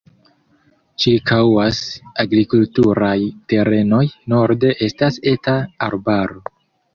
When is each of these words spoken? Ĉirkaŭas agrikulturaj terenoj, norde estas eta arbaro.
Ĉirkaŭas 1.03 1.81
agrikulturaj 2.23 3.13
terenoj, 3.53 4.01
norde 4.35 4.73
estas 4.89 5.21
eta 5.35 5.55
arbaro. 5.91 6.43